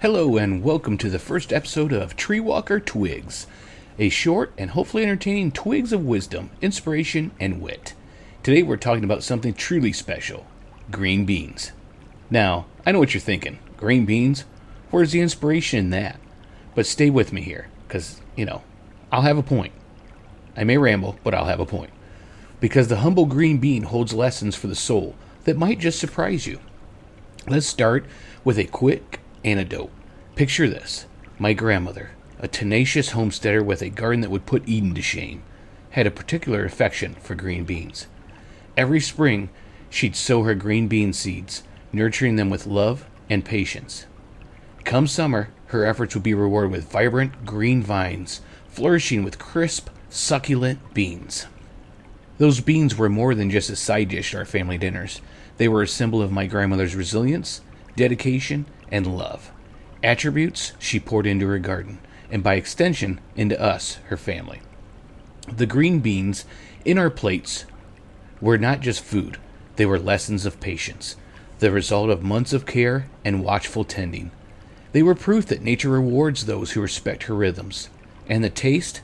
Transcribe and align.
Hello, 0.00 0.36
and 0.36 0.62
welcome 0.62 0.96
to 0.98 1.10
the 1.10 1.18
first 1.18 1.52
episode 1.52 1.92
of 1.92 2.14
TreeWalker 2.14 2.84
Twigs, 2.84 3.48
a 3.98 4.08
short 4.08 4.52
and 4.56 4.70
hopefully 4.70 5.02
entertaining 5.02 5.50
twigs 5.50 5.92
of 5.92 6.04
wisdom, 6.04 6.50
inspiration, 6.60 7.32
and 7.40 7.60
wit. 7.60 7.94
Today 8.44 8.62
we're 8.62 8.76
talking 8.76 9.02
about 9.02 9.24
something 9.24 9.54
truly 9.54 9.92
special 9.92 10.46
green 10.92 11.24
beans. 11.24 11.72
Now, 12.30 12.66
I 12.86 12.92
know 12.92 13.00
what 13.00 13.12
you're 13.12 13.20
thinking 13.20 13.58
green 13.76 14.06
beans? 14.06 14.44
Where's 14.92 15.10
the 15.10 15.20
inspiration 15.20 15.80
in 15.80 15.90
that? 15.90 16.20
But 16.76 16.86
stay 16.86 17.10
with 17.10 17.32
me 17.32 17.42
here, 17.42 17.66
because, 17.88 18.20
you 18.36 18.44
know, 18.44 18.62
I'll 19.10 19.22
have 19.22 19.36
a 19.36 19.42
point. 19.42 19.72
I 20.56 20.62
may 20.62 20.78
ramble, 20.78 21.18
but 21.24 21.34
I'll 21.34 21.46
have 21.46 21.58
a 21.58 21.66
point. 21.66 21.90
Because 22.60 22.86
the 22.86 22.98
humble 22.98 23.26
green 23.26 23.58
bean 23.58 23.82
holds 23.82 24.14
lessons 24.14 24.54
for 24.54 24.68
the 24.68 24.76
soul 24.76 25.16
that 25.42 25.58
might 25.58 25.80
just 25.80 25.98
surprise 25.98 26.46
you. 26.46 26.60
Let's 27.48 27.66
start 27.66 28.06
with 28.44 28.58
a 28.60 28.64
quick 28.64 29.18
anecdote. 29.48 29.90
Picture 30.34 30.68
this 30.68 31.06
my 31.38 31.52
grandmother, 31.52 32.10
a 32.38 32.48
tenacious 32.48 33.10
homesteader 33.10 33.62
with 33.62 33.80
a 33.80 33.88
garden 33.88 34.20
that 34.20 34.30
would 34.30 34.46
put 34.46 34.68
Eden 34.68 34.94
to 34.94 35.02
shame, 35.02 35.42
had 35.90 36.06
a 36.06 36.10
particular 36.10 36.64
affection 36.64 37.14
for 37.14 37.34
green 37.34 37.64
beans. 37.64 38.06
Every 38.76 39.00
spring, 39.00 39.48
she'd 39.88 40.16
sow 40.16 40.42
her 40.42 40.54
green 40.54 40.86
bean 40.86 41.12
seeds, 41.12 41.62
nurturing 41.92 42.36
them 42.36 42.50
with 42.50 42.66
love 42.66 43.06
and 43.30 43.44
patience. 43.44 44.06
Come 44.84 45.06
summer, 45.06 45.50
her 45.66 45.84
efforts 45.84 46.14
would 46.14 46.22
be 46.22 46.34
rewarded 46.34 46.72
with 46.72 46.90
vibrant 46.90 47.44
green 47.44 47.82
vines, 47.82 48.40
flourishing 48.68 49.24
with 49.24 49.38
crisp, 49.38 49.88
succulent 50.10 50.94
beans. 50.94 51.46
Those 52.38 52.60
beans 52.60 52.96
were 52.96 53.08
more 53.08 53.34
than 53.34 53.50
just 53.50 53.70
a 53.70 53.76
side 53.76 54.08
dish 54.08 54.32
at 54.32 54.38
our 54.38 54.44
family 54.44 54.78
dinners. 54.78 55.20
They 55.56 55.68
were 55.68 55.82
a 55.82 55.88
symbol 55.88 56.22
of 56.22 56.30
my 56.30 56.46
grandmother's 56.46 56.94
resilience, 56.94 57.60
dedication, 57.96 58.66
and 58.90 59.18
love. 59.18 59.50
Attributes 60.02 60.72
she 60.78 61.00
poured 61.00 61.26
into 61.26 61.46
her 61.48 61.58
garden, 61.58 61.98
and 62.30 62.42
by 62.42 62.54
extension, 62.54 63.20
into 63.36 63.60
us, 63.60 63.94
her 64.06 64.16
family. 64.16 64.60
The 65.50 65.66
green 65.66 66.00
beans 66.00 66.44
in 66.84 66.98
our 66.98 67.10
plates 67.10 67.64
were 68.40 68.58
not 68.58 68.80
just 68.80 69.02
food, 69.02 69.38
they 69.76 69.86
were 69.86 69.98
lessons 69.98 70.44
of 70.44 70.60
patience, 70.60 71.16
the 71.58 71.70
result 71.70 72.10
of 72.10 72.22
months 72.22 72.52
of 72.52 72.66
care 72.66 73.08
and 73.24 73.42
watchful 73.42 73.84
tending. 73.84 74.30
They 74.92 75.02
were 75.02 75.14
proof 75.14 75.46
that 75.46 75.62
nature 75.62 75.90
rewards 75.90 76.46
those 76.46 76.72
who 76.72 76.80
respect 76.80 77.24
her 77.24 77.34
rhythms, 77.34 77.88
and 78.28 78.42
the 78.42 78.50
taste, 78.50 79.02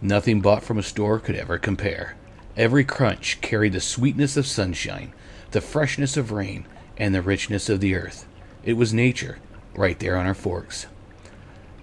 nothing 0.00 0.40
bought 0.40 0.62
from 0.62 0.78
a 0.78 0.82
store 0.82 1.18
could 1.18 1.36
ever 1.36 1.58
compare. 1.58 2.16
Every 2.56 2.84
crunch 2.84 3.40
carried 3.40 3.72
the 3.72 3.80
sweetness 3.80 4.36
of 4.36 4.46
sunshine, 4.46 5.12
the 5.52 5.60
freshness 5.60 6.16
of 6.16 6.32
rain, 6.32 6.66
and 6.96 7.14
the 7.14 7.22
richness 7.22 7.68
of 7.68 7.80
the 7.80 7.94
earth. 7.94 8.26
It 8.64 8.74
was 8.74 8.92
nature, 8.92 9.38
right 9.74 9.98
there 9.98 10.16
on 10.16 10.26
our 10.26 10.34
forks. 10.34 10.86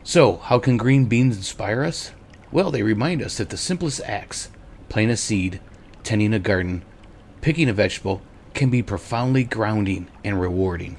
So, 0.03 0.37
how 0.37 0.59
can 0.59 0.77
green 0.77 1.05
beans 1.05 1.35
inspire 1.35 1.83
us? 1.83 2.11
Well, 2.51 2.71
they 2.71 2.83
remind 2.83 3.21
us 3.21 3.37
that 3.37 3.49
the 3.49 3.57
simplest 3.57 4.01
acts, 4.05 4.49
planting 4.87 5.11
a 5.11 5.17
seed, 5.17 5.59
tending 6.03 6.33
a 6.33 6.39
garden, 6.39 6.83
picking 7.41 7.69
a 7.69 7.73
vegetable, 7.73 8.21
can 8.53 8.69
be 8.69 8.81
profoundly 8.81 9.43
grounding 9.43 10.07
and 10.23 10.41
rewarding. 10.41 10.97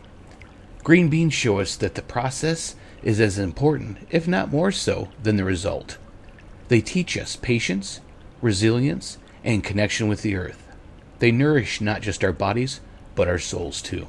Green 0.84 1.08
beans 1.08 1.34
show 1.34 1.60
us 1.60 1.76
that 1.76 1.94
the 1.94 2.02
process 2.02 2.76
is 3.02 3.20
as 3.20 3.38
important, 3.38 4.06
if 4.10 4.28
not 4.28 4.52
more 4.52 4.70
so, 4.70 5.08
than 5.22 5.36
the 5.36 5.44
result. 5.44 5.98
They 6.68 6.80
teach 6.80 7.16
us 7.16 7.36
patience, 7.36 8.00
resilience, 8.40 9.18
and 9.42 9.64
connection 9.64 10.08
with 10.08 10.22
the 10.22 10.36
earth. 10.36 10.68
They 11.18 11.32
nourish 11.32 11.80
not 11.80 12.02
just 12.02 12.22
our 12.22 12.32
bodies, 12.32 12.80
but 13.14 13.28
our 13.28 13.38
souls 13.38 13.82
too. 13.82 14.08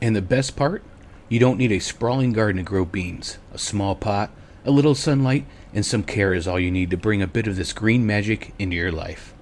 And 0.00 0.16
the 0.16 0.22
best 0.22 0.56
part? 0.56 0.82
You 1.28 1.38
don't 1.38 1.58
need 1.58 1.72
a 1.72 1.78
sprawling 1.78 2.32
garden 2.32 2.56
to 2.56 2.62
grow 2.62 2.84
beans. 2.84 3.38
A 3.52 3.58
small 3.58 3.94
pot, 3.94 4.30
a 4.64 4.70
little 4.70 4.94
sunlight, 4.94 5.46
and 5.72 5.84
some 5.84 6.02
care 6.02 6.34
is 6.34 6.48
all 6.48 6.58
you 6.58 6.70
need 6.70 6.90
to 6.90 6.96
bring 6.96 7.22
a 7.22 7.26
bit 7.26 7.46
of 7.46 7.56
this 7.56 7.72
green 7.72 8.06
magic 8.06 8.54
into 8.58 8.76
your 8.76 8.90
life. 8.90 9.34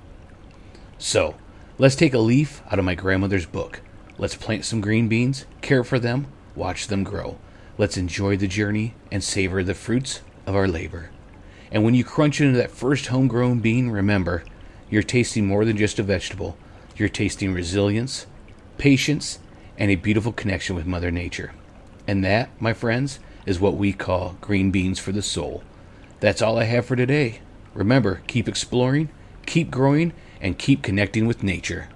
So, 0.98 1.36
let's 1.78 1.96
take 1.96 2.14
a 2.14 2.18
leaf 2.18 2.60
out 2.70 2.78
of 2.78 2.84
my 2.84 2.94
grandmother's 2.94 3.46
book. 3.46 3.80
Let's 4.18 4.34
plant 4.34 4.64
some 4.64 4.80
green 4.80 5.08
beans, 5.08 5.46
care 5.62 5.84
for 5.84 5.98
them, 5.98 6.26
watch 6.56 6.88
them 6.88 7.04
grow. 7.04 7.38
Let's 7.78 7.96
enjoy 7.96 8.36
the 8.36 8.48
journey 8.48 8.94
and 9.12 9.22
savor 9.22 9.62
the 9.62 9.74
fruits 9.74 10.20
of 10.44 10.56
our 10.56 10.66
labor. 10.66 11.10
And 11.70 11.84
when 11.84 11.94
you 11.94 12.04
crunch 12.04 12.40
into 12.40 12.58
that 12.58 12.72
first 12.72 13.06
homegrown 13.06 13.60
bean, 13.60 13.90
remember, 13.90 14.42
you're 14.90 15.02
tasting 15.02 15.46
more 15.46 15.64
than 15.64 15.76
just 15.76 15.98
a 15.98 16.02
vegetable. 16.02 16.56
You're 16.96 17.08
tasting 17.08 17.52
resilience, 17.52 18.26
patience, 18.78 19.38
and 19.78 19.90
a 19.90 19.96
beautiful 19.96 20.32
connection 20.32 20.76
with 20.76 20.84
Mother 20.84 21.10
Nature. 21.10 21.52
And 22.06 22.22
that, 22.24 22.50
my 22.60 22.74
friends, 22.74 23.20
is 23.46 23.60
what 23.60 23.76
we 23.76 23.94
call 23.94 24.36
green 24.42 24.70
beans 24.70 24.98
for 24.98 25.12
the 25.12 25.22
soul. 25.22 25.62
That's 26.20 26.42
all 26.42 26.58
I 26.58 26.64
have 26.64 26.84
for 26.84 26.96
today. 26.96 27.40
Remember, 27.72 28.20
keep 28.26 28.48
exploring, 28.48 29.08
keep 29.46 29.70
growing, 29.70 30.12
and 30.40 30.58
keep 30.58 30.82
connecting 30.82 31.26
with 31.26 31.42
nature. 31.42 31.88